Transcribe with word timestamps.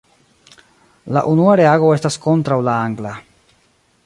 La 1.17 1.23
unua 1.33 1.57
reago 1.61 1.93
estas 1.99 2.19
kontraŭ 2.27 2.59
la 2.71 2.81
angla. 2.89 3.17